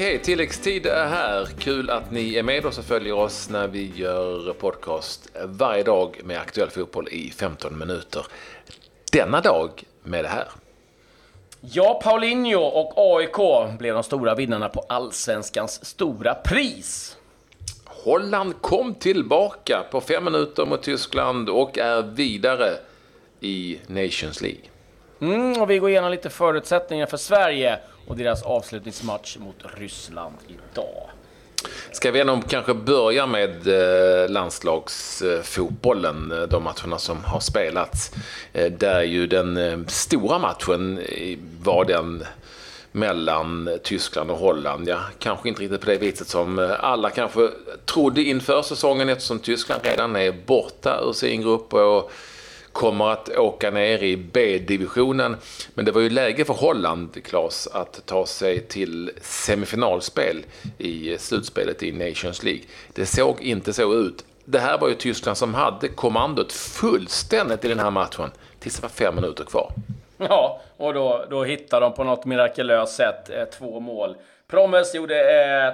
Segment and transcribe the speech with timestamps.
[0.00, 0.18] hej!
[0.18, 1.48] Tilläggstid är här.
[1.58, 6.20] Kul att ni är med oss och följer oss när vi gör podcast varje dag
[6.24, 8.26] med aktuell fotboll i 15 minuter.
[9.12, 10.48] Denna dag med det här.
[11.60, 17.16] Ja, Paulinho och AIK blev de stora vinnarna på Allsvenskans stora pris.
[17.84, 22.70] Holland kom tillbaka på fem minuter mot Tyskland och är vidare
[23.40, 24.62] i Nations League.
[25.20, 31.10] Mm, och vi går igenom lite förutsättningar för Sverige och deras avslutningsmatch mot Ryssland idag.
[31.92, 38.12] Ska vi ändå kanske börja med eh, landslagsfotbollen, eh, de matcherna som har spelats.
[38.52, 41.00] Eh, där ju den stora matchen
[41.62, 42.24] var den
[42.92, 44.88] mellan Tyskland och Holland.
[44.88, 47.48] Ja, kanske inte riktigt på det viset som alla kanske
[47.84, 52.12] trodde inför säsongen eftersom Tyskland redan är borta ur sin grupp och
[52.72, 55.36] kommer att åka ner i B-divisionen.
[55.74, 60.44] Men det var ju läge för Holland, Claes, att ta sig till semifinalspel
[60.78, 62.62] i slutspelet i Nations League.
[62.94, 64.24] Det såg inte så ut.
[64.44, 68.82] Det här var ju Tyskland som hade kommandot fullständigt i den här matchen tills det
[68.82, 69.72] var fem minuter kvar.
[70.16, 74.16] Ja, och då, då hittade de på något mirakulöst sätt eh, två mål.
[74.50, 75.20] Promes gjorde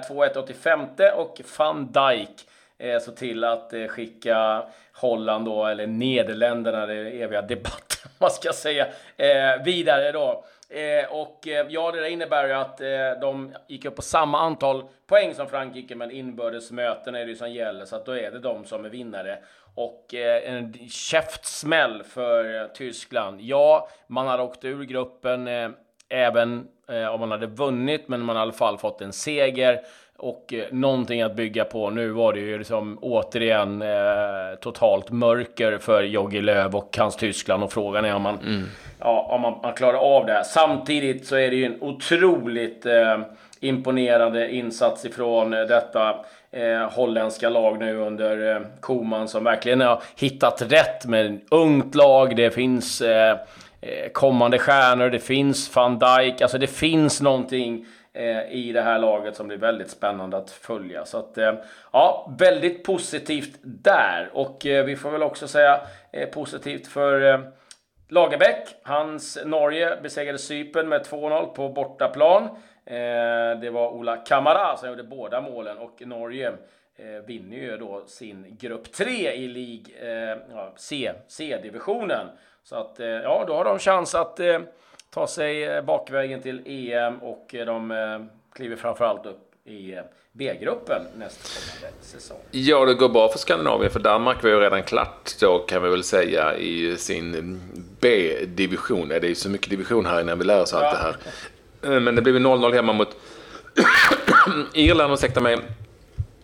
[0.09, 0.79] eh, 2-1 85
[1.15, 2.46] och van Dijk
[2.79, 8.53] Eh, så till att eh, skicka Holland då, eller Nederländerna, det eviga debatten, man ska
[8.53, 10.45] säga, eh, vidare då.
[11.09, 12.77] Och ja, det innebär ju att
[13.21, 17.35] de gick upp på samma antal poäng som Frankrike, men inbördes möten är det ju
[17.35, 19.39] som gäller, så att då är det de som är vinnare.
[19.75, 23.41] Och en käftsmäll för Tyskland.
[23.41, 25.47] Ja, man har åkt ur gruppen
[26.09, 26.67] även
[27.11, 29.81] om man hade vunnit, men man har i alla fall fått en seger
[30.17, 31.89] och eh, någonting att bygga på.
[31.89, 33.87] Nu var det ju liksom återigen eh,
[34.61, 38.63] totalt mörker för Jogge Löw och hans Tyskland och frågan är om man, mm.
[38.99, 40.43] ja, om man, man, klarar av det.
[40.43, 43.19] Samtidigt så är det ju en otroligt eh,
[43.59, 46.15] imponerande insats ifrån eh, detta
[46.51, 51.95] eh, holländska lag nu under eh, Koman som verkligen har hittat rätt med ett ungt
[51.95, 52.35] lag.
[52.35, 53.31] Det finns eh,
[53.81, 57.85] eh, kommande stjärnor, det finns van Dijk, alltså det finns någonting
[58.17, 61.05] Eh, i det här laget som blir väldigt spännande att följa.
[61.05, 61.53] Så att, eh,
[61.93, 64.29] ja, väldigt positivt där.
[64.33, 65.81] Och eh, vi får väl också säga
[66.33, 67.43] positivt för
[68.09, 68.75] Lagerbäck.
[68.83, 72.49] Hans Norge besegrade Cypern med 2-0 på bortaplan.
[73.61, 76.53] Det var Ola Kamara som gjorde båda målen och Norge
[77.25, 80.37] vinner ju då sin grupp 3 i League
[81.27, 82.27] C-divisionen.
[82.63, 84.39] Så att ja, då har de chans att
[85.09, 87.97] ta sig eh, bakvägen till EM och eh, de eh,
[88.55, 89.95] kliver framförallt upp i
[90.31, 92.37] B-gruppen nästkommande säsong.
[92.51, 95.89] Ja, det går bra för Skandinavien, för Danmark var ju redan klart då kan vi
[95.89, 97.59] väl säga i sin
[97.99, 99.07] B-division.
[99.07, 100.79] Det är ju så mycket division här innan vi lär oss ja.
[100.79, 101.03] allt det
[101.89, 101.99] här.
[101.99, 103.15] Men det blev 0-0 hemma mot
[104.73, 105.57] Irland, ursäkta mig.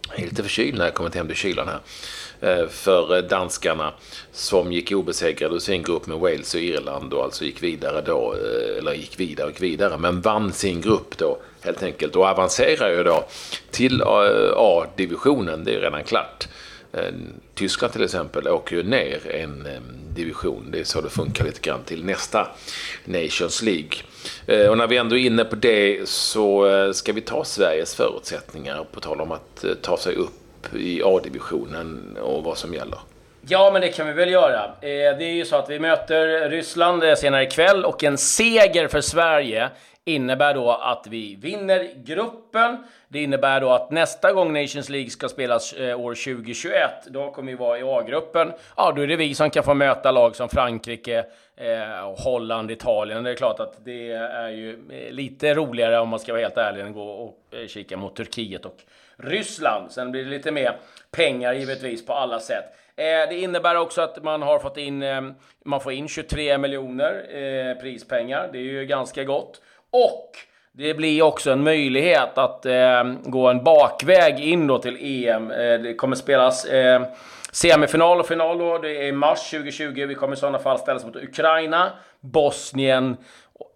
[0.10, 1.80] Jag är lite förkyld när jag kommit hem till kylan här.
[2.42, 3.94] Eh, för danskarna
[4.32, 8.36] som gick obesegrade ur sin grupp med Wales och Irland och alltså gick vidare då,
[8.36, 12.98] eh, eller gick vidare och vidare, men vann sin grupp då helt enkelt och avancerar
[12.98, 13.26] ju då
[13.72, 14.08] till eh,
[14.56, 16.48] A-divisionen, det är redan klart.
[17.56, 19.68] Tyskland till exempel åker ju ner en
[20.16, 22.48] division, det är så det funkar lite grann till nästa
[23.06, 24.70] Nations League.
[24.70, 29.00] Och när vi ändå är inne på det så ska vi ta Sveriges förutsättningar på
[29.00, 30.43] tal om att ta sig upp
[30.76, 33.00] i A-divisionen och vad som gäller?
[33.48, 34.64] Ja, men det kan vi väl göra.
[34.66, 38.88] Eh, det är ju så att vi möter Ryssland eh, senare ikväll och en seger
[38.88, 39.70] för Sverige
[40.06, 42.84] innebär då att vi vinner gruppen.
[43.08, 47.52] Det innebär då att nästa gång Nations League ska spelas eh, år 2021, då kommer
[47.52, 48.52] vi vara i A-gruppen.
[48.78, 51.26] Ja, då är det vi som kan få möta lag som Frankrike,
[52.18, 53.24] Holland, Italien.
[53.24, 56.82] Det är klart att det är ju lite roligare om man ska vara helt ärlig
[56.82, 57.38] än att gå och
[57.68, 58.78] kika mot Turkiet och
[59.24, 59.92] Ryssland.
[59.92, 60.78] Sen blir det lite mer
[61.12, 62.66] pengar givetvis på alla sätt.
[62.96, 65.22] Eh, det innebär också att man har fått in, eh,
[65.66, 68.50] man får in 23 miljoner eh, prispengar.
[68.52, 69.62] Det är ju ganska gott.
[69.92, 70.38] Och
[70.72, 75.52] det blir också en möjlighet att eh, gå en bakväg in då till EM.
[75.52, 77.02] Eh, det kommer spelas eh,
[77.54, 78.78] semifinal och final då.
[78.78, 80.06] Det är i mars 2020.
[80.08, 83.18] Vi kommer i sådana fall ställas mot Ukraina, Bosnien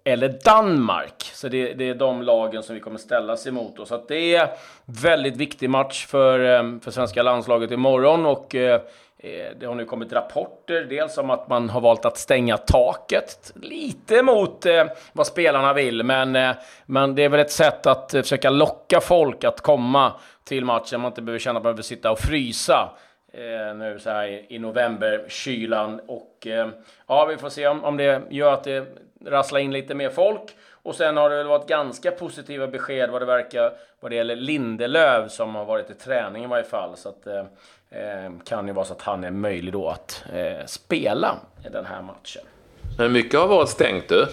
[0.04, 1.32] eller Danmark.
[1.34, 3.76] Så det, det, är de lagen som vi kommer ställas emot.
[3.78, 3.86] Då.
[3.86, 4.50] Så det är
[4.86, 8.26] väldigt viktig match för, ehm, för svenska landslaget imorgon.
[8.26, 8.82] Och eh,
[9.18, 13.54] eh, det har nu kommit rapporter, dels om att man har valt att stänga taket.
[13.56, 16.52] Lite mot eh, vad spelarna vill, men, eh,
[16.86, 20.14] men det är väl ett sätt att försöka locka folk att komma
[20.44, 21.02] till matchen.
[21.02, 22.90] Man inte behöver känna att man behöver sitta och frysa
[23.38, 26.02] eh, nu så här i november, kylan.
[26.08, 26.70] Och eh,
[27.08, 28.86] ja, vi får se om, om det gör att det
[29.26, 30.56] rasslar in lite mer folk.
[30.72, 34.36] Och sen har det väl varit ganska positiva besked vad det verkar vad det gäller
[34.36, 36.98] Lindelöv som har varit i träning i varje fall.
[36.98, 37.46] Så att eh,
[37.90, 41.36] eh kan ju vara så att han är möjlig då att eh, spela
[41.66, 42.44] i den här matchen.
[42.98, 44.28] Men mycket har varit stängt du.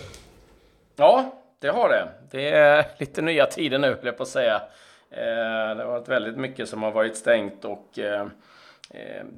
[0.96, 2.08] Ja, det har det.
[2.30, 4.62] Det är lite nya tider nu, höll jag på att säga.
[5.10, 8.26] Eh, det har varit väldigt mycket som har varit stängt och eh,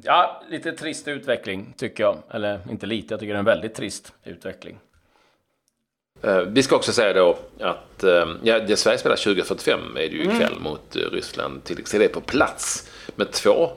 [0.03, 2.23] ja, lite trist utveckling tycker jag.
[2.31, 4.79] Eller inte lite, jag tycker det är en väldigt trist utveckling.
[6.47, 8.05] Vi ska också säga då att
[8.43, 10.63] ja, det Sverige spelar 2045 är det ju ikväll mm.
[10.63, 11.65] mot Ryssland.
[11.65, 13.71] Till det är på plats med två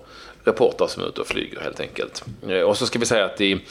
[0.43, 2.25] reportrar som är ute och flyger helt enkelt.
[2.65, 3.61] Och så ska vi säga att i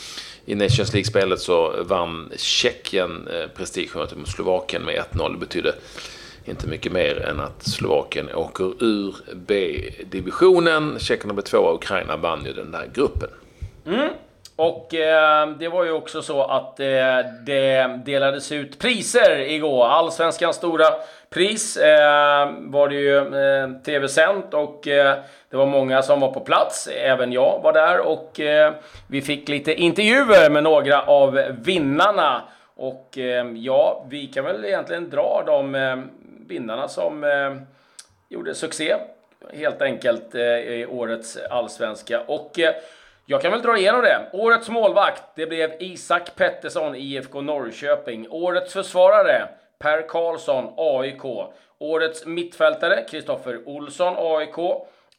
[0.48, 5.32] i Nations League-spelet så vann Tjeckien eh, prestigemötet mot Slovakien med 1-0.
[5.32, 5.74] Det betydde
[6.48, 10.98] inte mycket mer än att Slovakien åker ur B-divisionen.
[10.98, 13.30] Tjeckien blev tvåa, Ukraina vann ju den där gruppen.
[13.86, 14.08] Mm.
[14.56, 16.86] Och eh, det var ju också så att eh,
[17.46, 19.86] det delades ut priser igår.
[19.86, 20.84] Allsvenskans stora
[21.30, 25.16] pris eh, var det ju eh, tv-sänt och eh,
[25.50, 26.88] det var många som var på plats.
[26.88, 28.72] Även jag var där och eh,
[29.06, 32.42] vi fick lite intervjuer med några av vinnarna.
[32.76, 35.96] Och eh, ja, vi kan väl egentligen dra de eh,
[36.48, 37.56] vinnarna som eh,
[38.28, 38.96] gjorde succé
[39.52, 42.20] helt enkelt eh, i årets allsvenska.
[42.20, 42.74] Och eh,
[43.26, 44.26] jag kan väl dra igenom det.
[44.32, 48.26] Årets målvakt, det blev Isak Pettersson, IFK Norrköping.
[48.30, 49.48] Årets försvarare,
[49.78, 51.24] Per Karlsson, AIK.
[51.78, 54.58] Årets mittfältare, Kristoffer Olsson, AIK.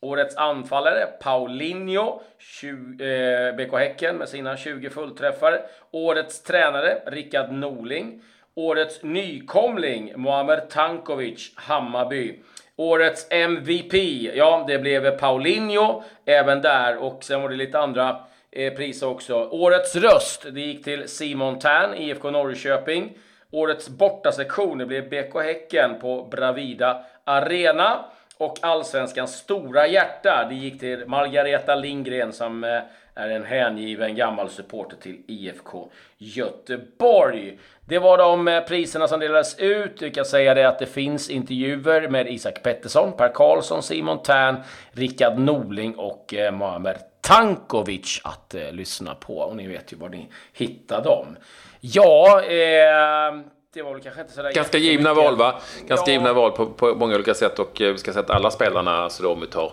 [0.02, 5.62] Årets anfallare, Paulinho, 20, eh, BK Häcken med sina 20 fullträffar.
[5.92, 8.22] Årets tränare, Rickard Norling.
[8.60, 12.40] Årets nykomling, Muamer Tankovic, Hammarby.
[12.76, 13.94] Årets MVP,
[14.36, 18.20] ja det blev Paulinho även där och sen var det lite andra
[18.52, 19.50] eh, priser också.
[19.52, 23.18] Årets röst, det gick till Simon Tern, IFK Norrköping.
[23.52, 28.06] Årets bortasektion, det blev BK Häcken på Bravida Arena.
[28.38, 32.80] Och Allsvenskans stora hjärta, det gick till Margareta Lindgren som eh,
[33.16, 37.60] är en hängiven gammal supporter till IFK Göteborg.
[37.90, 40.02] Det var de eh, priserna som delades ut.
[40.02, 44.56] Vi kan säga det att det finns intervjuer med Isak Pettersson, Per Karlsson, Simon Tern,
[44.92, 49.38] Rickard Norling och eh, Muamer Tankovic att eh, lyssna på.
[49.38, 51.38] Och ni vet ju var ni hittar dem.
[51.80, 53.40] Ja, eh,
[53.74, 55.62] det var väl kanske inte sådär Ganska givna val va?
[55.88, 56.14] Ganska ja.
[56.14, 59.24] givna val på, på många olika sätt och vi ska säga att alla spelarna, alltså
[59.24, 59.72] då om vi tar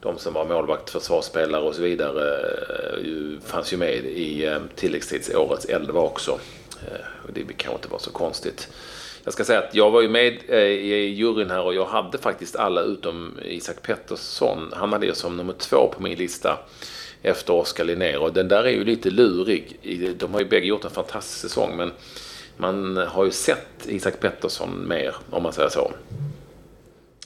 [0.00, 2.40] de som var målvakt, försvarsspelare och så vidare
[3.44, 6.38] fanns ju med i tilläggstidsårets 11 också.
[6.88, 8.68] Eh, och det kan inte vara så konstigt.
[9.24, 12.18] Jag ska säga att jag var ju med eh, i juryn här och jag hade
[12.18, 14.72] faktiskt alla utom Isak Pettersson.
[14.76, 16.58] Han hade jag som nummer två på min lista
[17.22, 19.78] efter Oskar Linnér och den där är ju lite lurig.
[20.18, 21.92] De har ju bägge gjort en fantastisk säsong men
[22.56, 25.92] man har ju sett Isak Pettersson mer, om man säger så.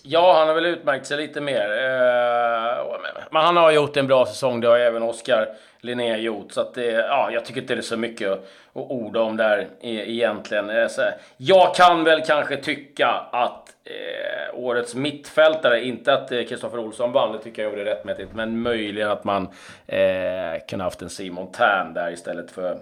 [0.02, 1.70] Ja, han har väl utmärkt sig lite mer.
[1.70, 5.48] Eh, men han har gjort en bra säsong, det har även Oskar
[5.84, 6.52] Linné gjort.
[6.52, 8.40] Så att det, ja, jag tycker inte det är så mycket att,
[8.72, 10.70] orda om där e, egentligen.
[10.70, 10.88] Eh,
[11.36, 17.32] jag kan väl kanske tycka att eh, årets mittfältare, inte att Kristoffer eh, Olsson vann,
[17.32, 19.48] det tycker jag gjorde rättmätigt, men möjligen att man
[19.86, 22.78] eh, kunde haft en Simon Tern där istället för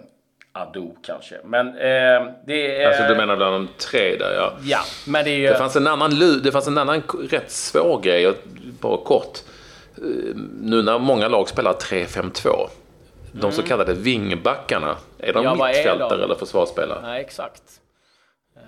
[0.51, 1.35] Ado kanske.
[1.43, 2.87] Men eh, det är...
[2.87, 4.53] Alltså du menar bland de tre där ja.
[4.63, 5.47] Ja, men det är ju...
[5.47, 8.33] Det fanns en annan, det fanns en annan rätt svår grej,
[8.79, 9.39] bara kort.
[9.97, 12.49] Eh, nu när många lag spelar 3-5-2.
[13.33, 13.51] De mm.
[13.51, 14.97] så kallade vingbackarna.
[15.17, 16.23] Är de ja, mittfältare de?
[16.23, 17.01] eller försvarsspelare?
[17.01, 17.63] Nej, exakt.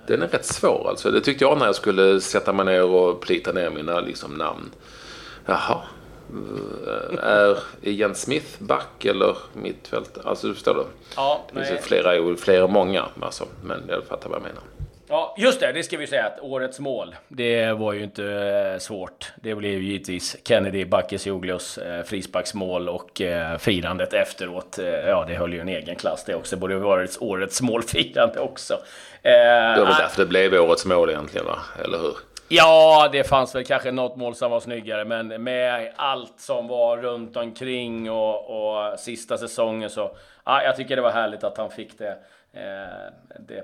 [0.08, 1.12] Den är rätt svår alltså.
[1.12, 4.72] Det tyckte jag när jag skulle sätta mig ner och plita ner mina liksom, namn.
[5.46, 5.82] Jaha,
[7.24, 10.18] Eh, är Jens Smith back eller mittfält?
[10.24, 10.86] Alltså du förstår du?
[11.16, 14.64] Ja, det finns flera, flera många, alltså, men jag fattar vad jag menar.
[15.08, 18.80] Ja, just det, det ska vi säga att årets mål, det var ju inte eh,
[18.80, 19.32] svårt.
[19.36, 24.80] Det blev givetvis Kennedy Bakirciogluos eh, frisparksmål och eh, firandet efteråt.
[24.80, 26.58] Eh, ja, det höll ju en egen klass det också.
[26.58, 28.74] Borde varit årets målfirande också.
[29.22, 31.58] Eh, det var väl därför det blev årets mål egentligen, va?
[31.84, 32.16] Eller hur?
[32.48, 36.98] Ja, det fanns väl kanske något mål som var snyggare, men med allt som var
[36.98, 40.16] runt omkring och, och sista säsongen så...
[40.46, 42.18] Ja, jag tycker det var härligt att han fick det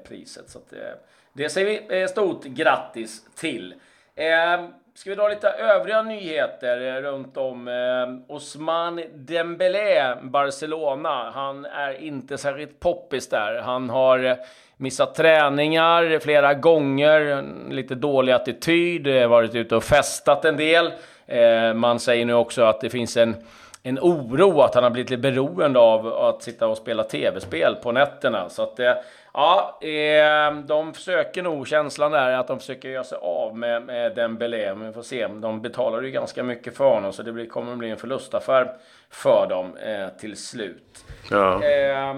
[0.07, 0.49] priset.
[0.49, 0.93] Så det, eh,
[1.33, 3.73] det säger vi eh, stort grattis till.
[4.15, 7.67] Eh, ska vi dra lite övriga nyheter runt om?
[7.67, 11.31] Eh, Osman Dembélé, Barcelona.
[11.31, 13.61] Han är inte särskilt poppis där.
[13.61, 14.37] Han har
[14.77, 20.91] missat träningar flera gånger, lite dålig attityd, varit ute och festat en del.
[21.27, 23.35] Eh, man säger nu också att det finns en
[23.83, 27.91] en oro att han har blivit lite beroende av att sitta och spela tv-spel på
[27.91, 28.49] nätterna.
[28.49, 28.93] Så att eh,
[29.33, 34.15] ja, eh, de försöker nog, känslan är att de försöker göra sig av med, med
[34.15, 34.75] Dembélé.
[34.75, 37.71] Men vi får se, de betalar ju ganska mycket för honom så det blir, kommer
[37.71, 38.71] att bli en förlustaffär
[39.09, 41.05] för dem eh, till slut.
[41.31, 41.63] Ja.
[41.63, 42.15] Eh,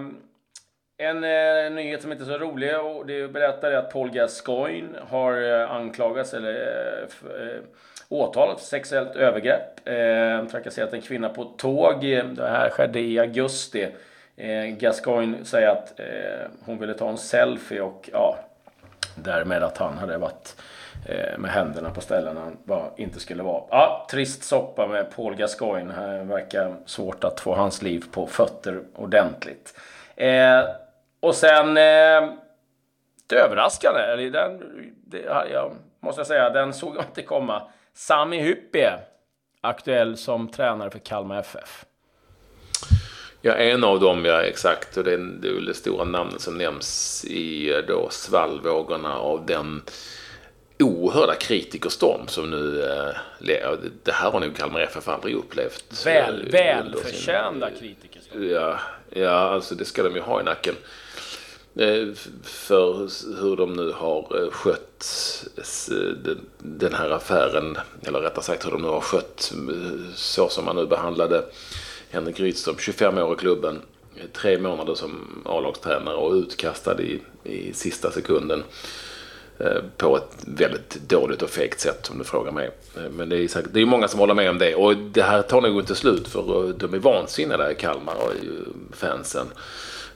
[0.98, 5.62] en eh, nyhet som inte är så rolig och det berättar att Paul Gascoigne har
[5.62, 6.53] eh, anklagats eller
[7.24, 7.62] eh,
[8.10, 9.88] åtalat för sexuellt övergrepp.
[9.88, 12.01] Eh, trakasserat en kvinna på tåg.
[12.36, 13.88] Det här skedde i augusti.
[14.36, 18.38] Eh, Gascoigne säger att eh, hon ville ta en selfie och ja,
[19.16, 20.56] därmed att han hade varit
[21.06, 23.63] eh, med händerna på ställen han bara inte skulle vara.
[23.70, 26.18] Ja, trist soppa med Paul Gascoigne.
[26.18, 29.80] Det verkar svårt att få hans liv på fötter ordentligt.
[30.16, 30.66] Eh,
[31.20, 32.34] och sen eh,
[33.28, 34.63] det överraskande, den,
[35.06, 35.22] det,
[35.52, 37.62] jag måste säga, den såg jag inte komma.
[37.94, 38.94] Sami Hyppie,
[39.62, 41.86] aktuell som tränare för Kalmar FF.
[43.46, 44.98] Ja, en av dem, ja exakt.
[44.98, 49.82] Och det är, det är det stora namnet som nämns i då svallvågorna av den
[50.80, 52.84] oerhörda kritikerstorm som nu...
[52.84, 53.72] Eh,
[54.04, 56.06] det här har nog Kalmar FF aldrig upplevt.
[56.06, 58.22] Väl, välförtjänta kritiker.
[58.52, 60.76] Ja, ja, alltså det ska de ju ha i nacken.
[61.76, 62.08] Eh,
[62.44, 62.94] för
[63.42, 64.90] hur de nu har eh, skött
[66.58, 69.54] den här affären, eller rättare sagt hur de nu har skött
[70.16, 71.44] så som man nu behandlade
[72.13, 73.82] Henrik Rydström, 25 år i klubben,
[74.34, 78.63] tre månader som A-lagstränare och utkastad i, i sista sekunden
[79.60, 82.72] eh, på ett väldigt dåligt och fegt sätt om du frågar mig.
[82.98, 85.22] Eh, men det är, säkert, det är många som håller med om det och det
[85.22, 88.32] här tar nog inte slut för eh, de är vansinniga där i Kalmar och
[88.96, 89.48] fansen.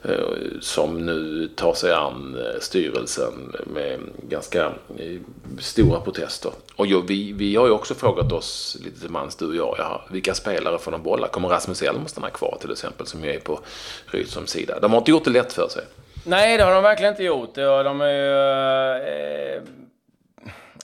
[0.04, 4.64] Eh, som nu tar sig an eh, styrelsen med ganska
[4.98, 5.20] eh,
[5.58, 6.52] stora protester.
[6.76, 9.74] Och jo, vi, vi har ju också frågat oss lite till mans, du och jag,
[9.78, 11.28] ja, vilka spelare får de bolla?
[11.28, 13.60] Kommer Rasmus Elm stanna kvar till exempel, som ju är på
[14.06, 14.80] Rydströms sida?
[14.80, 15.82] De har inte gjort det lätt för sig.
[16.24, 17.54] Nej, det har de verkligen inte gjort.
[17.54, 19.62] De är ju...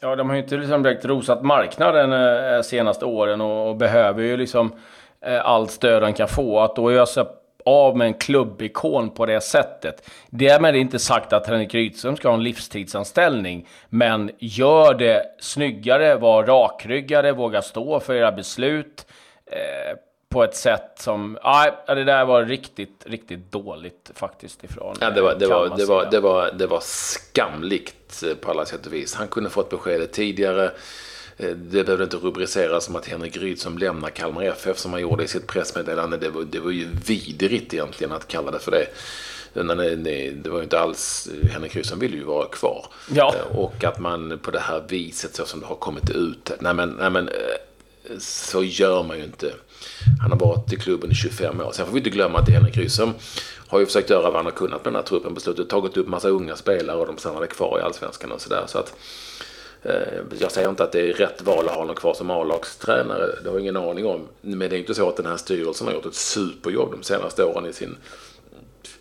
[0.01, 4.23] Ja, de har ju inte liksom direkt rosat marknaden de senaste åren och, och behöver
[4.23, 4.73] ju liksom
[5.43, 6.61] allt stöd de kan få.
[6.61, 7.27] Att då ösa
[7.67, 10.11] av med en klubbikon på det sättet.
[10.31, 16.17] Därmed är inte sagt att Henrik Rydström ska ha en livstidsanställning, men gör det snyggare,
[16.17, 19.07] var rakryggade, våga stå för era beslut
[19.47, 21.39] eh, på ett sätt som...
[21.45, 25.85] Nej, det där var riktigt, riktigt dåligt faktiskt ifrån ja, det var, det, var, det,
[25.85, 29.15] var, det, var, det var skamligt eh, på alla sätt och vis.
[29.15, 30.71] Han kunde fått beskedet tidigare.
[31.37, 35.25] Eh, det behövde inte rubriceras som att Henrik Rydström lämnar Kalmar FF som han gjorde
[35.25, 36.17] i sitt pressmeddelande.
[36.17, 38.87] Det var, det var ju vidrigt egentligen att kalla det för det.
[40.43, 42.87] Det var ju inte alls, Henrik Rydström ville ju vara kvar.
[43.15, 43.35] Ja.
[43.35, 46.51] Eh, och att man på det här viset så som det har kommit ut.
[46.61, 49.53] Nej men, nej men eh, så gör man ju inte.
[50.23, 51.73] Han har varit i klubben i 25 år.
[51.73, 53.13] Sen får vi inte glömma att Henrik Rydström
[53.69, 55.69] har ju försökt göra vad han har kunnat med den här truppen på slutet.
[55.69, 58.65] Tagit upp massa unga spelare och de stannade kvar i allsvenskan och sådär.
[58.67, 58.97] Så att
[59.39, 59.54] Eh,
[60.39, 63.27] jag säger inte att det är rätt val att ha honom kvar som A-lagstränare.
[63.43, 64.29] Det har jag ingen aning om.
[64.41, 67.45] Men det är inte så att den här styrelsen har gjort ett superjobb de senaste
[67.45, 67.97] åren i sin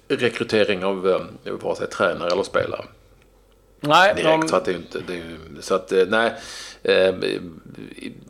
[0.07, 1.09] rekrytering av
[1.45, 2.85] eh, vare sig tränare eller spelare.
[3.79, 4.47] Nej, Direkt, de...
[4.47, 4.99] så att det är inte...
[5.07, 6.31] Det är, så att eh, nej.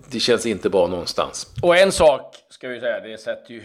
[0.10, 1.48] Det känns inte bra någonstans.
[1.62, 3.62] Och en sak ska vi säga, det sätter ju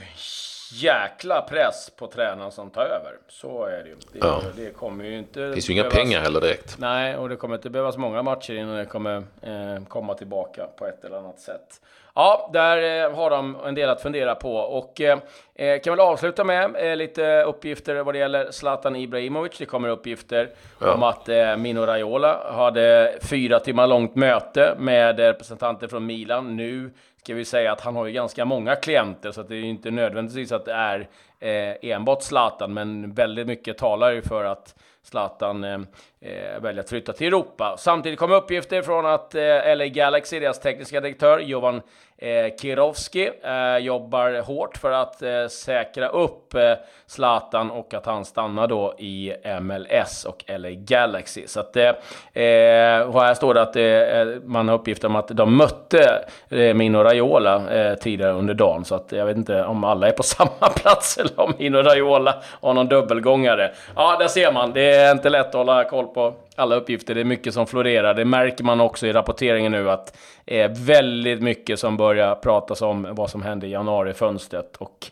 [0.72, 3.12] jäkla press på tränaren som tar över.
[3.28, 3.96] Så är det ju.
[4.12, 4.42] Det, ja.
[4.56, 5.40] det kommer ju inte...
[5.40, 6.76] Det finns ju inga pengar heller direkt.
[6.78, 10.87] Nej, och det kommer inte behövas många matcher innan det kommer eh, komma tillbaka på
[10.87, 11.80] ett eller annat sätt.
[12.14, 15.18] Ja, där eh, har de en del att fundera på och eh,
[15.54, 19.58] eh kan väl avsluta med eh, lite uppgifter vad det gäller Zlatan Ibrahimovic.
[19.58, 20.92] Det kommer uppgifter ja.
[20.92, 26.56] om att eh, Mino Raiola hade fyra timmar långt möte med representanter från Milan.
[26.56, 26.90] Nu
[27.28, 29.90] ska vi säga att han har ju ganska många klienter så att det är inte
[29.90, 31.08] nödvändigtvis att det är
[31.40, 35.78] eh, enbart Zlatan, men väldigt mycket talar ju för att Zlatan eh,
[36.20, 37.76] eh, välja att flytta till Europa.
[37.78, 41.82] Samtidigt kom uppgifter från att eh, LA Galaxy, deras tekniska direktör Jovan
[42.18, 46.72] eh, Kirovski, eh, jobbar hårt för att eh, säkra upp eh,
[47.06, 51.46] Zlatan och att han stannar då i MLS och LA Galaxy.
[51.46, 51.88] Så att eh,
[52.34, 56.75] eh här står det att eh, eh, man har uppgifter om att de mötte eh,
[56.75, 58.84] Mino Raiola eh, tidigare under dagen.
[58.84, 62.34] Så att jag vet inte om alla är på samma plats eller om Mino Raiola
[62.60, 63.72] har någon dubbelgångare.
[63.96, 64.72] Ja, där ser man.
[64.72, 67.15] Det är inte lätt att hålla koll på alla uppgifter.
[67.15, 68.15] Det är mycket som florerar.
[68.15, 72.83] Det märker man också i rapporteringen nu att det är väldigt mycket som börjar pratas
[72.83, 74.77] om vad som hände i januarifönstret.
[74.77, 75.07] Och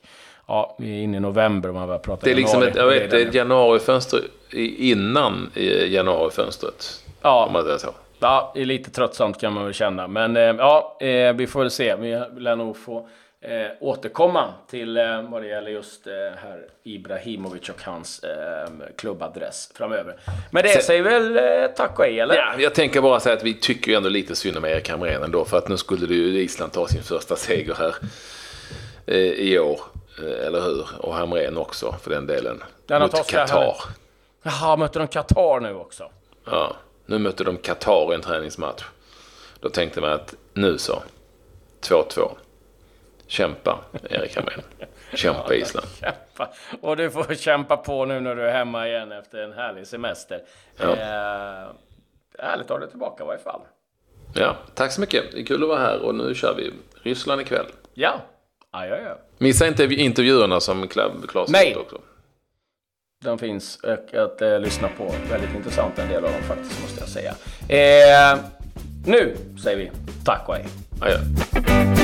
[0.46, 2.86] ja, vi är inne i november och man börjar prata Det är liksom ett, jag
[2.86, 4.20] vet, ett januarifönster
[4.78, 5.50] innan
[5.88, 7.04] januarifönstret.
[7.22, 7.46] Ja.
[7.46, 7.90] Om man säger så.
[8.18, 10.08] Ja, det är lite tröttsamt kan man väl känna.
[10.08, 11.96] Men eh, ja, eh, vi får väl se.
[11.96, 13.08] Vi lär nog få
[13.40, 19.72] eh, återkomma till eh, vad det gäller just eh, herr Ibrahimovic och hans eh, klubbadress
[19.74, 20.16] framöver.
[20.50, 22.34] Men det Sen- säger väl eh, tack och hej, eller?
[22.34, 25.22] Ja, jag tänker bara säga att vi tycker ju ändå lite synd om Erik Hamrén
[25.22, 25.44] ändå.
[25.44, 27.94] För att nu skulle ju Island ta sin första seger här
[29.06, 29.80] eh, i år.
[30.18, 30.86] Eh, eller hur?
[30.98, 32.62] Och Hamrén också för den delen.
[32.86, 33.26] Ja, de mot.
[33.30, 33.76] Qatar.
[34.42, 36.10] Jaha, möter de Qatar nu också?
[36.44, 36.76] Ja,
[37.06, 38.84] nu mötte de Qatar i en träningsmatch.
[39.60, 41.02] Då tänkte man att nu så,
[41.82, 42.30] 2-2.
[43.26, 43.78] Kämpa,
[44.10, 44.60] Erik Hamrén.
[45.14, 45.86] Kämpa Island.
[46.00, 46.48] Kämpa.
[46.80, 50.42] Och du får kämpa på nu när du är hemma igen efter en härlig semester.
[50.76, 50.90] Ja.
[50.90, 51.68] Eh,
[52.38, 53.60] härligt att ha dig tillbaka i varje fall.
[54.34, 55.24] Ja, tack så mycket.
[55.32, 57.66] Det är kul att vara här och nu kör vi Ryssland ikväll.
[57.94, 58.20] Ja,
[58.70, 59.02] adjö.
[59.02, 61.76] Ja, Missa inte intervjuerna som Claes Nej.
[61.76, 62.00] också.
[63.24, 65.14] De finns att, att eh, lyssna på.
[65.30, 67.34] Väldigt intressant en del av dem faktiskt, måste jag säga.
[67.68, 68.38] Eh,
[69.06, 69.90] nu säger vi
[70.24, 70.66] tack och hej.
[71.00, 71.95] Adjö.